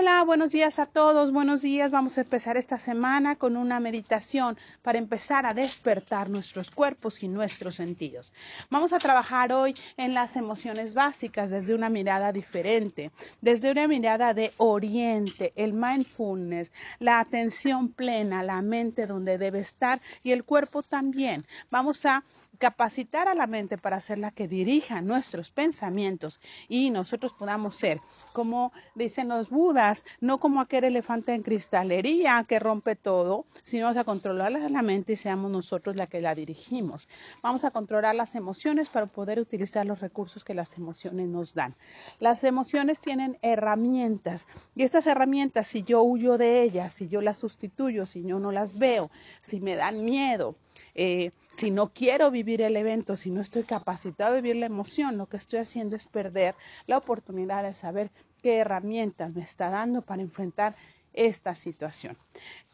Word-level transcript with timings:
Hola, 0.00 0.22
buenos 0.22 0.52
días 0.52 0.78
a 0.78 0.86
todos, 0.86 1.32
buenos 1.32 1.60
días. 1.60 1.90
Vamos 1.90 2.18
a 2.18 2.20
empezar 2.20 2.56
esta 2.56 2.78
semana 2.78 3.34
con 3.34 3.56
una 3.56 3.80
meditación 3.80 4.56
para 4.80 4.96
empezar 4.96 5.44
a 5.44 5.54
despertar 5.54 6.30
nuestros 6.30 6.70
cuerpos 6.70 7.20
y 7.24 7.26
nuestros 7.26 7.74
sentidos. 7.74 8.32
Vamos 8.70 8.92
a 8.92 9.00
trabajar 9.00 9.52
hoy 9.52 9.74
en 9.96 10.14
las 10.14 10.36
emociones 10.36 10.94
básicas 10.94 11.50
desde 11.50 11.74
una 11.74 11.88
mirada 11.88 12.30
diferente, 12.30 13.10
desde 13.40 13.72
una 13.72 13.88
mirada 13.88 14.34
de 14.34 14.52
oriente, 14.58 15.52
el 15.56 15.72
mindfulness, 15.72 16.70
la 17.00 17.18
atención 17.18 17.88
plena, 17.88 18.44
la 18.44 18.62
mente 18.62 19.04
donde 19.04 19.36
debe 19.36 19.58
estar 19.58 20.00
y 20.22 20.30
el 20.30 20.44
cuerpo 20.44 20.80
también. 20.82 21.44
Vamos 21.72 22.06
a 22.06 22.22
capacitar 22.58 23.28
a 23.28 23.34
la 23.34 23.46
mente 23.46 23.78
para 23.78 23.96
hacerla 23.96 24.30
que 24.30 24.48
dirija 24.48 25.00
nuestros 25.00 25.50
pensamientos 25.50 26.40
y 26.68 26.90
nosotros 26.90 27.32
podamos 27.32 27.76
ser, 27.76 28.00
como 28.32 28.72
dicen 28.94 29.28
los 29.28 29.48
budas, 29.48 30.04
no 30.20 30.38
como 30.38 30.60
aquel 30.60 30.84
elefante 30.84 31.34
en 31.34 31.42
cristalería 31.42 32.44
que 32.46 32.58
rompe 32.58 32.96
todo, 32.96 33.46
sino 33.62 33.84
vamos 33.84 33.96
a 33.96 34.04
controlar 34.04 34.52
la 34.52 34.82
mente 34.82 35.12
y 35.12 35.16
seamos 35.16 35.50
nosotros 35.50 35.96
la 35.96 36.06
que 36.06 36.20
la 36.20 36.34
dirigimos. 36.34 37.08
Vamos 37.42 37.64
a 37.64 37.70
controlar 37.70 38.14
las 38.14 38.34
emociones 38.34 38.88
para 38.88 39.06
poder 39.06 39.38
utilizar 39.40 39.86
los 39.86 40.00
recursos 40.00 40.44
que 40.44 40.54
las 40.54 40.76
emociones 40.76 41.28
nos 41.28 41.54
dan. 41.54 41.74
Las 42.18 42.44
emociones 42.44 43.00
tienen 43.00 43.38
herramientas 43.42 44.46
y 44.74 44.82
estas 44.82 45.06
herramientas, 45.06 45.68
si 45.68 45.82
yo 45.82 46.02
huyo 46.02 46.38
de 46.38 46.62
ellas, 46.62 46.92
si 46.92 47.08
yo 47.08 47.20
las 47.20 47.38
sustituyo, 47.38 48.06
si 48.06 48.22
yo 48.24 48.38
no 48.38 48.52
las 48.52 48.78
veo, 48.78 49.10
si 49.40 49.60
me 49.60 49.76
dan 49.76 50.04
miedo, 50.04 50.56
eh, 50.94 51.32
si 51.50 51.70
no 51.70 51.92
quiero 51.92 52.30
vivir 52.30 52.62
el 52.62 52.76
evento, 52.76 53.16
si 53.16 53.30
no 53.30 53.40
estoy 53.40 53.64
capacitado 53.64 54.32
a 54.32 54.40
vivir 54.40 54.56
la 54.56 54.66
emoción, 54.66 55.16
lo 55.16 55.26
que 55.26 55.36
estoy 55.36 55.60
haciendo 55.60 55.96
es 55.96 56.06
perder 56.06 56.54
la 56.86 56.98
oportunidad 56.98 57.62
de 57.62 57.72
saber 57.72 58.10
qué 58.42 58.58
herramientas 58.58 59.34
me 59.34 59.42
está 59.42 59.70
dando 59.70 60.02
para 60.02 60.22
enfrentar 60.22 60.74
esta 61.12 61.54
situación. 61.54 62.16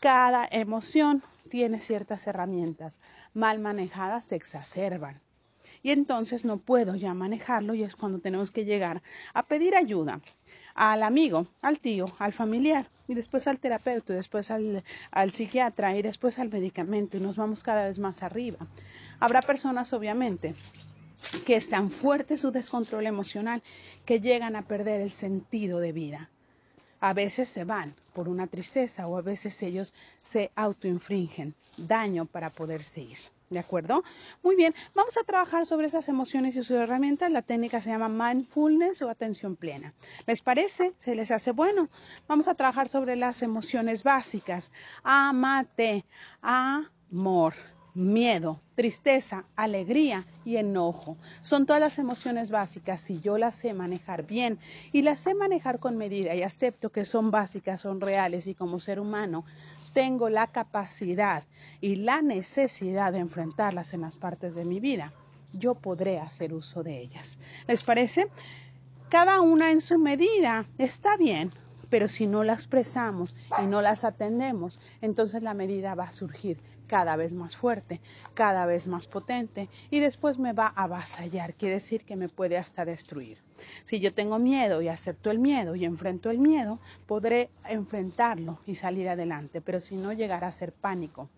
Cada 0.01 0.47
emoción 0.51 1.23
tiene 1.49 1.81
ciertas 1.81 2.27
herramientas. 2.27 3.01
Mal 3.33 3.59
manejadas 3.59 4.27
se 4.27 4.37
exacerban. 4.37 5.21
Y 5.83 5.91
entonces 5.91 6.45
no 6.45 6.59
puedo 6.59 6.95
ya 6.95 7.13
manejarlo 7.13 7.75
y 7.75 7.83
es 7.83 7.95
cuando 7.95 8.19
tenemos 8.19 8.51
que 8.51 8.65
llegar 8.65 9.03
a 9.35 9.43
pedir 9.43 9.77
ayuda 9.77 10.21
al 10.75 11.03
amigo, 11.03 11.47
al 11.63 11.79
tío, 11.79 12.07
al 12.19 12.33
familiar 12.33 12.91
y 13.07 13.15
después 13.15 13.47
al 13.47 13.59
terapeuta, 13.59 14.13
y 14.13 14.17
después 14.17 14.51
al, 14.51 14.83
al, 15.11 15.31
psiquiatra 15.31 15.97
y 15.97 16.03
después 16.03 16.39
al 16.39 16.51
medicamento 16.51 17.17
y 17.17 17.21
nos 17.21 17.37
vamos 17.37 17.63
cada 17.63 17.87
vez 17.87 17.99
más 17.99 18.23
arriba. 18.23 18.59
Habrá 19.21 19.43
personas, 19.43 19.93
obviamente, 19.93 20.55
que 21.47 21.57
es 21.57 21.69
tan 21.69 21.91
fuerte 21.91 22.39
su 22.39 22.51
descontrol 22.51 23.07
emocional 23.07 23.63
que 24.05 24.21
llegan 24.21 24.57
a 24.57 24.63
perder 24.63 25.01
el 25.01 25.11
sentido 25.11 25.81
de 25.81 25.93
vida. 25.93 26.31
A 27.01 27.13
veces 27.13 27.49
se 27.49 27.65
van 27.65 27.95
por 28.15 28.29
una 28.29 28.47
tristeza 28.47 29.07
o 29.07 29.17
a 29.19 29.23
veces 29.23 29.63
ellos 29.63 29.93
se 30.23 30.51
autoinfringen 30.55 31.55
daño 31.77 32.25
para 32.25 32.51
poder 32.51 32.83
seguir. 32.83 33.19
¿De 33.55 33.61
acuerdo? 33.61 34.03
Muy 34.43 34.57
bien, 34.57 34.75
vamos 34.97 35.17
a 35.17 35.23
trabajar 35.23 35.65
sobre 35.65 35.87
esas 35.87 36.09
emociones 36.09 36.57
y 36.57 36.65
sus 36.65 36.73
herramientas. 36.73 37.31
La 37.31 37.43
técnica 37.43 37.81
se 37.81 37.91
llama 37.91 38.09
mindfulness 38.09 39.01
o 39.03 39.09
atención 39.09 39.55
plena. 39.55 39.95
¿Les 40.27 40.43
parece? 40.43 40.93
¿Se 40.99 41.15
les 41.15 41.31
hace 41.31 41.53
bueno? 41.53 41.89
Vamos 42.27 42.49
a 42.49 42.57
trabajar 42.57 42.89
sobre 42.89 43.15
las 43.15 43.43
emociones 43.43 44.03
básicas. 44.03 44.73
Amate, 45.05 46.05
amor, 46.43 47.55
miedo, 47.95 48.61
tristeza, 48.75 49.45
alegría 49.55 50.25
y 50.45 50.57
enojo. 50.57 51.17
Son 51.43 51.65
todas 51.65 51.81
las 51.81 52.01
emociones 52.01 52.51
básicas. 52.51 53.01
Si 53.01 53.21
yo 53.21 53.39
las 53.39 53.55
sé 53.55 53.73
manejar 53.73 54.27
bien 54.27 54.59
y 54.91 55.03
las 55.03 55.21
sé 55.21 55.37
manejar 55.37 55.79
con 55.79 55.97
medida 55.97 56.35
y 56.35 56.43
acepto 56.43 56.91
que 56.91 57.05
son 57.05 57.31
básicas, 57.31 57.83
son 57.83 58.01
reales 58.01 58.49
y 58.49 58.57
como 58.57 58.81
ser 58.81 58.99
humano 58.99 59.45
tengo 59.95 60.29
la 60.29 60.49
capacidad 60.49 61.45
y 61.81 61.97
la 61.97 62.21
necesidad 62.21 63.13
de 63.13 63.21
enfrentarlas 63.21 63.95
en 63.95 64.03
las 64.03 64.19
partes 64.19 64.55
de 64.55 64.67
mi 64.67 64.81
vida, 64.81 65.15
yo 65.55 65.75
podré 65.77 66.19
hacer 66.19 66.53
uso 66.53 66.83
de 66.83 67.01
ellas. 67.01 67.39
¿Les 67.67 67.83
parece? 67.83 68.27
Cada 69.09 69.41
una 69.41 69.71
en 69.71 69.81
su 69.81 69.99
medida 69.99 70.67
está 70.77 71.17
bien, 71.17 71.53
pero 71.95 72.09
si 72.09 72.27
no 72.27 72.43
las 72.43 72.59
expresamos 72.59 73.37
y 73.63 73.67
no 73.69 73.81
las 73.81 74.03
atendemos, 74.03 74.81
entonces 75.01 75.45
la 75.45 75.55
medida 75.55 75.95
va 75.95 76.07
a 76.07 76.11
surgir 76.11 76.61
cada 76.89 77.15
vez 77.15 77.33
más 77.33 77.55
fuerte, 77.55 78.01
cada 78.35 78.67
vez 78.67 78.89
más 78.89 79.07
potente 79.07 79.69
y 79.93 80.01
después 80.01 80.41
me 80.41 80.53
va 80.53 80.73
a 80.75 80.83
avasallar, 80.83 81.55
quiere 81.55 81.75
decir 81.75 82.05
que 82.05 82.17
me 82.17 82.29
puede 82.29 82.59
hasta 82.59 82.85
destruir. 82.85 83.39
Si 83.85 84.01
yo 84.01 84.13
tengo 84.13 84.41
miedo 84.41 84.83
y 84.83 84.89
acepto 84.89 85.31
el 85.31 85.39
miedo 85.39 85.77
y 85.77 85.85
enfrento 85.85 86.31
el 86.31 86.41
miedo, 86.41 86.81
podré 87.07 87.49
enfrentarlo 87.65 88.59
y 88.67 88.75
salir 88.75 89.09
adelante, 89.09 89.61
pero 89.61 89.79
si 89.79 89.95
no 89.95 90.13
llegará 90.13 90.49
a 90.49 90.53
ser 90.53 90.73
pánico. 90.73 91.31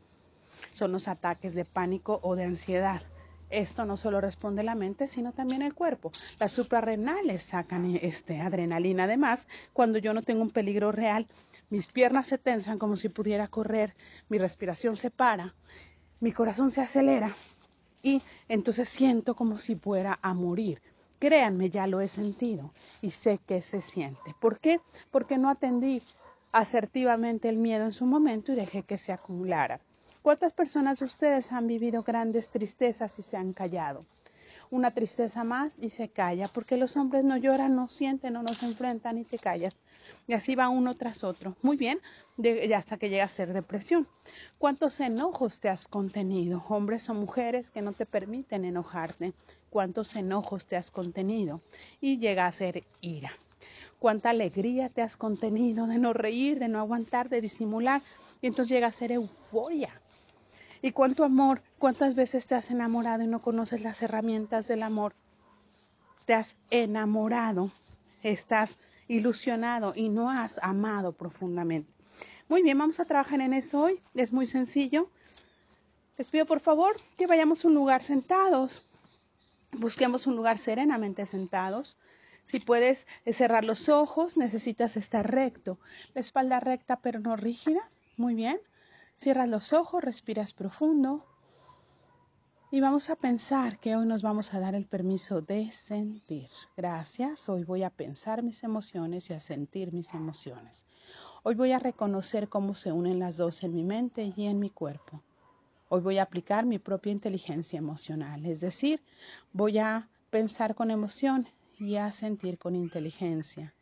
Son 0.73 0.91
los 0.91 1.07
ataques 1.07 1.53
de 1.53 1.67
pánico 1.67 2.19
o 2.23 2.35
de 2.35 2.45
ansiedad. 2.45 3.03
Esto 3.51 3.85
no 3.85 3.97
solo 3.97 4.21
responde 4.21 4.63
la 4.63 4.75
mente, 4.75 5.07
sino 5.07 5.33
también 5.33 5.63
el 5.63 5.75
cuerpo. 5.75 6.11
Las 6.41 6.53
suprarrenales 6.53 7.43
sacan 7.43 7.97
este, 8.03 8.41
adrenalina. 8.41 9.05
Además, 9.05 9.47
cuando 9.73 9.99
yo 9.99 10.13
no 10.13 10.23
tengo 10.23 10.43
un 10.43 10.51
peligro 10.51 10.91
real, 10.91 11.27
mis 11.71 11.91
piernas 11.93 12.27
se 12.27 12.39
tensan 12.39 12.79
como 12.79 12.97
si 12.97 13.09
pudiera 13.09 13.49
correr, 13.49 13.95
mi 14.29 14.39
respiración 14.39 14.97
se 14.97 15.11
para, 15.11 15.55
mi 16.21 16.33
corazón 16.33 16.71
se 16.71 16.81
acelera 16.81 17.33
y 18.03 18.23
entonces 18.49 18.89
siento 18.89 19.35
como 19.35 19.59
si 19.59 19.77
fuera 19.77 20.19
a 20.23 20.35
morir. 20.35 20.81
Créanme, 21.19 21.71
ya 21.71 21.87
lo 21.87 22.01
he 22.01 22.09
sentido 22.09 22.73
y 23.01 23.11
sé 23.11 23.41
que 23.47 23.63
se 23.63 23.81
siente. 23.81 24.35
¿Por 24.41 24.59
qué? 24.59 24.81
Porque 25.11 25.39
no 25.39 25.49
atendí 25.49 26.03
asertivamente 26.53 27.49
el 27.49 27.57
miedo 27.57 27.85
en 27.85 27.93
su 27.93 28.07
momento 28.07 28.53
y 28.53 28.55
dejé 28.55 28.83
que 28.83 28.99
se 28.99 29.13
acumulara. 29.13 29.81
¿Cuántas 30.27 30.53
personas 30.53 30.99
de 30.99 31.05
ustedes 31.05 31.53
han 31.53 31.69
vivido 31.69 32.03
grandes 32.03 32.51
tristezas 32.51 33.17
y 33.21 33.23
se 33.23 33.37
han 33.37 33.53
callado? 33.53 34.05
Una 34.73 34.91
tristeza 34.91 35.45
más 35.45 35.79
y 35.79 35.91
se 35.91 36.09
calla, 36.09 36.49
porque 36.49 36.77
los 36.77 36.97
hombres 36.97 37.25
no 37.25 37.37
lloran, 37.37 37.77
no 37.77 37.87
sienten, 37.87 38.33
no 38.33 38.43
nos 38.43 38.65
enfrentan 38.65 39.19
y 39.19 39.25
te 39.25 39.39
callas. 39.39 39.77
Y 40.27 40.33
así 40.33 40.57
va 40.57 40.69
uno 40.69 40.97
tras 40.97 41.23
otro. 41.23 41.55
Muy 41.63 41.77
bien, 41.77 42.01
hasta 42.75 42.97
que 42.97 43.09
llega 43.09 43.23
a 43.23 43.29
ser 43.29 43.53
depresión. 43.53 44.09
¿Cuántos 44.59 44.99
enojos 44.99 45.61
te 45.61 45.69
has 45.69 45.87
contenido? 45.87 46.61
Hombres 46.69 47.09
o 47.09 47.15
mujeres 47.15 47.71
que 47.71 47.81
no 47.81 47.93
te 47.93 48.05
permiten 48.05 48.65
enojarte. 48.65 49.33
¿Cuántos 49.71 50.17
enojos 50.17 50.67
te 50.67 50.75
has 50.75 50.91
contenido? 50.91 51.61
Y 52.01 52.19
llega 52.19 52.47
a 52.47 52.53
ser 52.53 52.83
ira. 53.01 53.31
¿Cuánta 54.01 54.31
alegría 54.31 54.89
te 54.89 55.03
has 55.03 55.17
contenido 55.17 55.87
de 55.87 55.99
no 55.99 56.13
reír, 56.13 56.59
de 56.59 56.67
no 56.67 56.81
aguantar, 56.81 57.29
de 57.29 57.41
disimular? 57.41 58.03
Y 58.43 58.49
entonces 58.49 58.75
llega 58.75 58.89
a 58.89 58.93
ser 58.93 59.13
euforia. 59.13 60.03
¿Y 60.87 60.93
cuánto 60.93 61.25
amor? 61.25 61.63
¿Cuántas 61.81 62.15
veces 62.15 62.47
te 62.47 62.55
has 62.55 62.71
enamorado 62.71 63.25
y 63.25 63.27
no 63.27 63.43
conoces 63.43 63.81
las 63.83 64.03
herramientas 64.03 64.69
del 64.69 64.85
amor? 64.85 65.15
Te 66.27 66.33
has 66.33 66.55
enamorado, 66.71 67.73
estás 68.23 68.79
ilusionado 69.09 69.95
y 69.97 70.11
no 70.11 70.31
has 70.31 70.61
amado 70.63 71.11
profundamente. 71.11 71.93
Muy 72.49 72.63
bien, 72.63 72.79
vamos 72.79 73.01
a 73.01 73.05
trabajar 73.05 73.41
en 73.41 73.53
eso 73.53 73.81
hoy. 73.81 74.01
Es 74.15 74.33
muy 74.33 74.47
sencillo. 74.47 75.11
Les 76.19 76.29
pido 76.29 76.47
por 76.47 76.61
favor 76.61 76.95
que 77.19 77.27
vayamos 77.27 77.65
a 77.65 77.69
un 77.69 77.75
lugar 77.75 78.05
sentados. 78.05 78.85
Busquemos 79.73 80.29
un 80.29 80.37
lugar 80.37 80.57
serenamente 80.57 81.27
sentados. 81.27 81.97
Si 82.45 82.61
puedes 82.61 83.09
cerrar 83.33 83.65
los 83.65 83.89
ojos, 83.89 84.37
necesitas 84.37 84.97
estar 84.97 85.29
recto. 85.29 85.81
La 86.15 86.21
espalda 86.21 86.61
recta 86.61 87.01
pero 87.01 87.19
no 87.19 87.35
rígida. 87.35 87.91
Muy 88.17 88.37
bien. 88.37 88.61
Cierras 89.17 89.49
los 89.49 89.73
ojos, 89.73 90.05
respiras 90.05 90.53
profundo. 90.53 91.25
Y 92.71 92.81
vamos 92.81 93.09
a 93.09 93.17
pensar 93.17 93.79
que 93.79 93.97
hoy 93.97 94.05
nos 94.05 94.21
vamos 94.21 94.53
a 94.53 94.61
dar 94.61 94.75
el 94.75 94.85
permiso 94.85 95.41
de 95.41 95.73
sentir. 95.73 96.51
Gracias. 96.77 97.49
Hoy 97.49 97.65
voy 97.65 97.83
a 97.83 97.89
pensar 97.89 98.43
mis 98.43 98.63
emociones 98.63 99.31
y 99.31 99.33
a 99.33 99.41
sentir 99.41 99.91
mis 99.95 100.13
emociones. 100.13 100.85
Hoy 101.45 101.55
voy 101.55 101.73
a 101.73 101.79
reconocer 101.79 102.51
cómo 102.51 102.75
se 102.75 102.93
unen 102.93 103.19
las 103.19 103.39
dos 103.39 103.65
en 103.65 103.75
mi 103.75 103.85
mente 103.85 104.35
y 104.37 104.45
en 104.45 104.59
mi 104.59 104.69
cuerpo. 104.69 105.23
Hoy 105.89 106.03
voy 106.03 106.19
a 106.19 106.25
aplicar 106.25 106.67
mi 106.67 106.79
propia 106.79 107.13
inteligencia 107.13 107.79
emocional, 107.79 108.45
es 108.45 108.61
decir, 108.61 109.03
voy 109.55 109.79
a 109.79 110.11
pensar 110.29 110.75
con 110.75 110.91
emoción 110.91 111.49
y 111.79 111.97
a 111.97 112.13
sentir 112.13 112.59
con 112.59 112.77
inteligencia. 112.77 113.73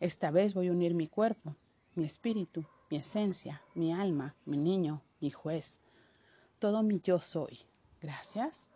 Esta 0.00 0.32
vez 0.32 0.52
voy 0.52 0.66
a 0.66 0.72
unir 0.72 0.94
mi 0.94 1.06
cuerpo, 1.06 1.54
mi 1.94 2.04
espíritu, 2.04 2.64
mi 2.90 2.98
esencia, 2.98 3.62
mi 3.74 3.92
alma, 3.92 4.34
mi 4.44 4.58
niño, 4.58 5.00
mi 5.20 5.30
juez, 5.30 5.78
todo 6.58 6.82
mi 6.82 7.00
yo 7.00 7.20
soy. 7.20 7.60
Gracias. 8.00 8.68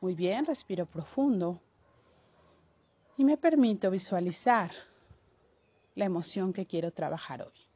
Muy 0.00 0.14
bien, 0.14 0.46
respiro 0.46 0.86
profundo 0.86 1.60
y 3.16 3.24
me 3.24 3.36
permito 3.36 3.90
visualizar 3.90 4.70
la 5.96 6.04
emoción 6.04 6.52
que 6.52 6.66
quiero 6.66 6.92
trabajar 6.92 7.42
hoy. 7.42 7.66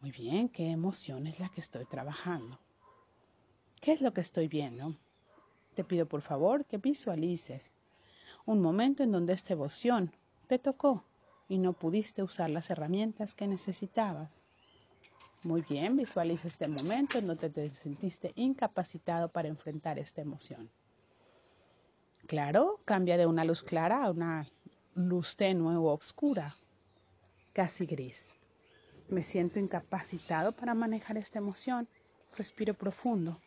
Muy 0.00 0.10
bien, 0.10 0.48
¿qué 0.48 0.70
emoción 0.70 1.28
es 1.28 1.38
la 1.38 1.48
que 1.48 1.60
estoy 1.60 1.84
trabajando? 1.84 2.58
¿Qué 3.80 3.92
es 3.92 4.00
lo 4.00 4.12
que 4.12 4.20
estoy 4.20 4.48
viendo? 4.48 4.96
Te 5.74 5.84
pido 5.84 6.06
por 6.06 6.22
favor 6.22 6.64
que 6.64 6.78
visualices 6.78 7.72
un 8.46 8.60
momento 8.60 9.02
en 9.02 9.12
donde 9.12 9.32
esta 9.32 9.52
emoción 9.52 10.12
te 10.48 10.58
tocó 10.58 11.04
y 11.48 11.58
no 11.58 11.72
pudiste 11.72 12.22
usar 12.22 12.50
las 12.50 12.70
herramientas 12.70 13.34
que 13.34 13.46
necesitabas. 13.46 14.46
Muy 15.44 15.62
bien, 15.68 15.96
visualiza 15.96 16.48
este 16.48 16.68
momento 16.68 17.18
en 17.18 17.26
donde 17.26 17.50
te 17.50 17.68
sentiste 17.70 18.32
incapacitado 18.34 19.28
para 19.28 19.48
enfrentar 19.48 19.98
esta 19.98 20.22
emoción. 20.22 20.70
Claro, 22.26 22.80
cambia 22.86 23.18
de 23.18 23.26
una 23.26 23.44
luz 23.44 23.62
clara 23.62 24.04
a 24.04 24.10
una 24.10 24.48
luz 24.94 25.36
tenue 25.36 25.76
o 25.76 25.84
oscura, 25.84 26.56
casi 27.52 27.84
gris. 27.84 28.34
Me 29.08 29.22
siento 29.22 29.58
incapacitado 29.58 30.52
para 30.52 30.72
manejar 30.72 31.18
esta 31.18 31.38
emoción. 31.38 31.86
Respiro 32.36 32.72
profundo 32.72 33.38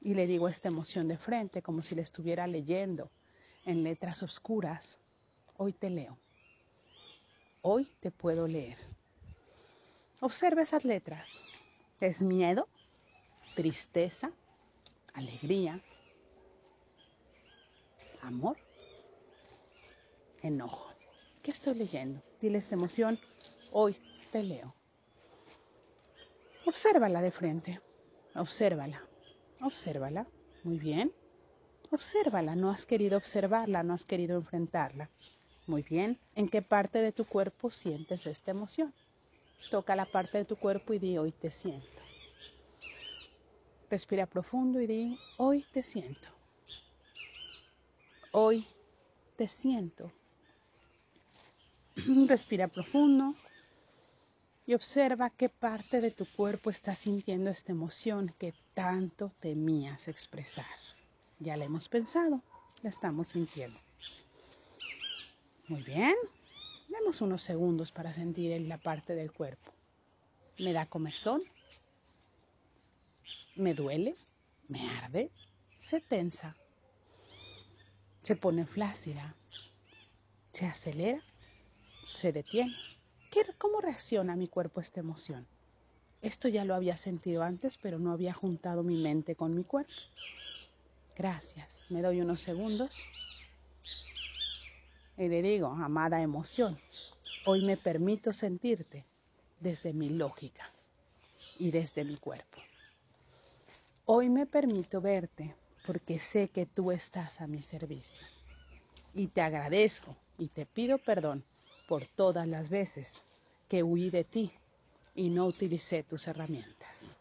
y 0.00 0.14
le 0.14 0.26
digo 0.26 0.48
esta 0.48 0.68
emoción 0.68 1.06
de 1.06 1.16
frente 1.16 1.62
como 1.62 1.82
si 1.82 1.94
le 1.94 2.02
estuviera 2.02 2.48
leyendo 2.48 3.10
en 3.64 3.84
letras 3.84 4.24
oscuras. 4.24 4.98
Hoy 5.56 5.72
te 5.72 5.88
leo. 5.88 6.18
Hoy 7.64 7.84
te 8.00 8.10
puedo 8.10 8.48
leer. 8.48 8.76
Observa 10.20 10.62
esas 10.62 10.84
letras. 10.84 11.40
¿Es 12.00 12.20
miedo? 12.20 12.68
¿Tristeza? 13.54 14.32
¿Alegría? 15.14 15.80
¿Amor? 18.20 18.56
¿Enojo? 20.42 20.92
¿Qué 21.40 21.52
estoy 21.52 21.74
leyendo? 21.74 22.20
Dile 22.40 22.58
esta 22.58 22.74
emoción. 22.74 23.20
Hoy 23.70 23.96
te 24.32 24.42
leo. 24.42 24.74
Obsérvala 26.66 27.20
de 27.20 27.30
frente. 27.30 27.80
Obsérvala. 28.34 29.06
Obsérvala. 29.60 30.26
Muy 30.64 30.78
bien. 30.78 31.12
Obsérvala. 31.92 32.56
No 32.56 32.70
has 32.70 32.86
querido 32.86 33.16
observarla, 33.18 33.84
no 33.84 33.94
has 33.94 34.04
querido 34.04 34.36
enfrentarla. 34.36 35.10
Muy 35.66 35.82
bien. 35.82 36.18
¿En 36.34 36.48
qué 36.48 36.60
parte 36.62 36.98
de 36.98 37.12
tu 37.12 37.24
cuerpo 37.24 37.70
sientes 37.70 38.26
esta 38.26 38.50
emoción? 38.50 38.92
Toca 39.70 39.96
la 39.96 40.06
parte 40.06 40.38
de 40.38 40.44
tu 40.44 40.56
cuerpo 40.56 40.92
y 40.92 40.98
di 40.98 41.18
hoy 41.18 41.32
te 41.32 41.50
siento. 41.50 42.02
Respira 43.88 44.26
profundo 44.26 44.80
y 44.80 44.86
di 44.86 45.18
hoy 45.36 45.62
te 45.72 45.82
siento. 45.82 46.28
Hoy 48.32 48.66
te 49.36 49.46
siento. 49.46 50.10
Respira 52.26 52.68
profundo 52.68 53.34
y 54.66 54.74
observa 54.74 55.30
qué 55.30 55.48
parte 55.48 56.00
de 56.00 56.10
tu 56.10 56.24
cuerpo 56.24 56.70
está 56.70 56.94
sintiendo 56.94 57.50
esta 57.50 57.72
emoción 57.72 58.34
que 58.38 58.54
tanto 58.74 59.32
temías 59.40 60.08
expresar. 60.08 60.66
Ya 61.38 61.56
la 61.56 61.64
hemos 61.64 61.88
pensado, 61.88 62.40
la 62.82 62.90
estamos 62.90 63.28
sintiendo. 63.28 63.78
Muy 65.72 65.84
bien. 65.84 66.14
Demos 66.90 67.22
unos 67.22 67.42
segundos 67.42 67.92
para 67.92 68.12
sentir 68.12 68.52
en 68.52 68.68
la 68.68 68.76
parte 68.76 69.14
del 69.14 69.32
cuerpo. 69.32 69.72
¿Me 70.58 70.74
da 70.74 70.84
comezón? 70.84 71.40
¿Me 73.56 73.72
duele? 73.72 74.14
¿Me 74.68 74.86
arde? 74.98 75.30
¿Se 75.74 76.02
tensa? 76.02 76.54
¿Se 78.20 78.36
pone 78.36 78.66
flácida? 78.66 79.34
¿Se 80.52 80.66
acelera? 80.66 81.22
¿Se 82.06 82.32
detiene? 82.32 82.74
¿Cómo 83.56 83.80
reacciona 83.80 84.36
mi 84.36 84.48
cuerpo 84.48 84.80
a 84.80 84.82
esta 84.82 85.00
emoción? 85.00 85.46
Esto 86.20 86.48
ya 86.48 86.66
lo 86.66 86.74
había 86.74 86.98
sentido 86.98 87.44
antes, 87.44 87.78
pero 87.78 87.98
no 87.98 88.12
había 88.12 88.34
juntado 88.34 88.82
mi 88.82 89.02
mente 89.02 89.36
con 89.36 89.54
mi 89.54 89.64
cuerpo. 89.64 89.94
Gracias. 91.16 91.86
Me 91.88 92.02
doy 92.02 92.20
unos 92.20 92.42
segundos 92.42 93.06
y 95.24 95.28
le 95.28 95.42
digo, 95.42 95.68
amada 95.68 96.20
emoción, 96.20 96.76
hoy 97.46 97.62
me 97.62 97.76
permito 97.76 98.32
sentirte 98.32 99.04
desde 99.60 99.92
mi 99.92 100.08
lógica 100.10 100.70
y 101.58 101.70
desde 101.70 102.04
mi 102.04 102.16
cuerpo. 102.16 102.58
Hoy 104.04 104.28
me 104.28 104.46
permito 104.46 105.00
verte 105.00 105.54
porque 105.86 106.18
sé 106.18 106.48
que 106.48 106.66
tú 106.66 106.90
estás 106.90 107.40
a 107.40 107.46
mi 107.46 107.62
servicio. 107.62 108.26
Y 109.14 109.28
te 109.28 109.42
agradezco 109.42 110.16
y 110.38 110.48
te 110.48 110.66
pido 110.66 110.98
perdón 110.98 111.44
por 111.88 112.06
todas 112.06 112.48
las 112.48 112.68
veces 112.68 113.22
que 113.68 113.82
huí 113.82 114.10
de 114.10 114.24
ti 114.24 114.52
y 115.14 115.30
no 115.30 115.46
utilicé 115.46 116.02
tus 116.02 116.26
herramientas. 116.26 117.16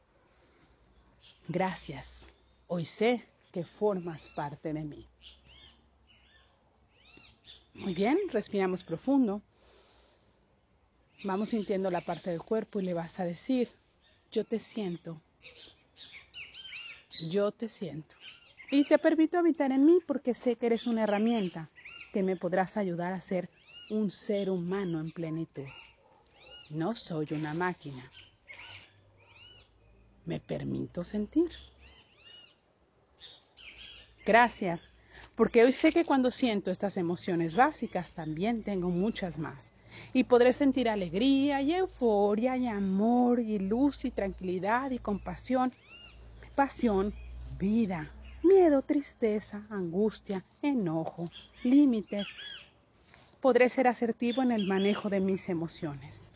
Gracias. 1.48 2.26
Hoy 2.68 2.86
sé 2.86 3.24
que 3.52 3.64
formas 3.64 4.30
parte 4.30 4.74
de 4.74 4.84
mí. 4.84 5.08
Muy 7.82 7.96
bien, 7.96 8.20
respiramos 8.30 8.84
profundo. 8.84 9.42
Vamos 11.24 11.50
sintiendo 11.50 11.90
la 11.90 12.02
parte 12.02 12.30
del 12.30 12.44
cuerpo 12.44 12.80
y 12.80 12.84
le 12.84 12.94
vas 12.94 13.20
a 13.20 13.24
decir, 13.24 13.70
yo 14.32 14.46
te 14.46 14.60
siento, 14.60 15.20
yo 17.28 17.52
te 17.52 17.68
siento. 17.68 18.16
Y 18.70 18.84
te 18.84 19.00
permito 19.00 19.40
habitar 19.40 19.72
en 19.72 19.84
mí 19.84 19.98
porque 20.06 20.36
sé 20.36 20.58
que 20.58 20.68
eres 20.68 20.86
una 20.86 21.04
herramienta 21.04 21.72
que 22.14 22.22
me 22.22 22.36
podrás 22.36 22.78
ayudar 22.78 23.14
a 23.14 23.22
ser 23.22 23.50
un 23.90 24.12
ser 24.12 24.52
humano 24.52 25.00
en 25.00 25.12
plenitud. 25.12 25.66
No 26.70 26.94
soy 26.94 27.30
una 27.32 27.56
máquina. 27.56 28.12
Me 30.26 30.40
permito 30.40 31.04
sentir. 31.04 31.50
Gracias 34.24 34.92
porque 35.36 35.64
hoy 35.64 35.72
sé 35.72 35.92
que 35.92 36.06
cuando 36.06 36.32
siento 36.32 36.72
estas 36.72 36.98
emociones 36.98 37.56
básicas 37.56 38.14
también 38.14 38.64
tengo 38.64 38.90
muchas 38.90 39.40
más. 39.40 39.72
Y 40.14 40.24
podré 40.24 40.54
sentir 40.54 40.90
alegría 40.90 41.62
y 41.62 41.74
euforia 41.74 42.58
y 42.58 42.68
amor 42.68 43.40
y 43.40 43.60
luz 43.60 44.06
y 44.06 44.12
tranquilidad 44.12 44.92
y 44.92 45.00
compasión, 45.00 45.74
pasión, 46.56 47.14
vida, 47.60 48.12
miedo, 48.44 48.82
tristeza, 48.82 49.66
angustia, 49.70 50.44
enojo, 50.62 51.30
límites. 51.64 52.28
Podré 53.40 53.70
ser 53.70 53.88
asertivo 53.88 54.42
en 54.44 54.52
el 54.52 54.66
manejo 54.66 55.10
de 55.10 55.20
mis 55.20 55.50
emociones. 55.50 56.32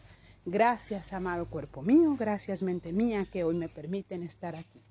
Gracias, 0.45 1.13
amado 1.13 1.45
cuerpo 1.45 1.81
mío, 1.81 2.15
gracias, 2.17 2.61
mente 2.61 2.93
mía, 2.93 3.25
que 3.31 3.43
hoy 3.43 3.55
me 3.55 3.69
permiten 3.69 4.21
estar 4.23 4.55
aquí. 4.55 4.81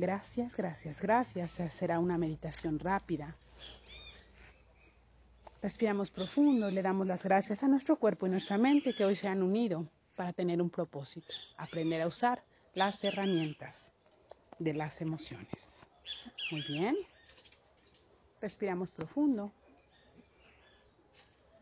Gracias, 0.00 0.54
gracias, 0.54 1.02
gracias. 1.02 1.50
Será 1.74 1.98
una 1.98 2.16
meditación 2.16 2.78
rápida. 2.78 3.36
Respiramos 5.60 6.08
profundo 6.12 6.70
le 6.70 6.82
damos 6.82 7.04
las 7.08 7.24
gracias 7.24 7.64
a 7.64 7.68
nuestro 7.68 7.96
cuerpo 7.96 8.24
y 8.26 8.30
nuestra 8.30 8.58
mente 8.58 8.94
que 8.94 9.04
hoy 9.04 9.16
se 9.16 9.26
han 9.26 9.42
unido 9.42 9.88
para 10.14 10.32
tener 10.32 10.62
un 10.62 10.70
propósito, 10.70 11.34
aprender 11.56 12.00
a 12.00 12.06
usar 12.06 12.44
las 12.74 13.02
herramientas 13.02 13.92
de 14.60 14.74
las 14.74 15.00
emociones. 15.00 15.88
Muy 16.52 16.62
bien. 16.68 16.96
Respiramos 18.40 18.92
profundo. 18.92 19.52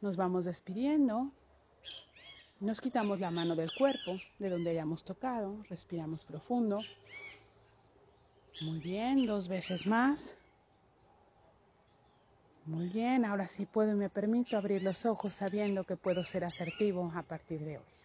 Nos 0.03 0.19
vamos 0.19 0.45
despidiendo. 0.45 1.33
Nos 2.61 2.83
quitamos 2.83 3.19
la 3.19 3.31
mano 3.31 3.57
del 3.57 3.73
cuerpo, 3.73 4.19
de 4.39 4.51
donde 4.51 4.73
hayamos 4.73 5.05
tocado. 5.05 5.63
Respiramos 5.71 6.23
profundo. 6.27 6.81
Muy 8.61 8.79
bien, 8.81 9.27
dos 9.27 9.49
veces 9.49 9.87
más. 9.87 10.35
Muy 12.65 12.89
bien, 12.89 13.25
ahora 13.25 13.47
sí 13.47 13.67
puedo 13.67 13.93
y 13.93 13.95
me 13.95 14.09
permito 14.09 14.57
abrir 14.57 14.83
los 14.83 15.05
ojos 15.07 15.35
sabiendo 15.35 15.85
que 15.85 15.97
puedo 15.97 16.25
ser 16.25 16.45
asertivo 16.45 17.13
a 17.15 17.23
partir 17.23 17.61
de 17.61 17.79
hoy. 17.79 17.96